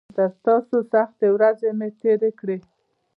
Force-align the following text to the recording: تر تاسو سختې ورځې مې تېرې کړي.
تر 0.17 0.29
تاسو 0.45 0.75
سختې 0.93 1.27
ورځې 1.35 1.69
مې 1.77 1.89
تېرې 2.01 2.31
کړي. 2.39 2.57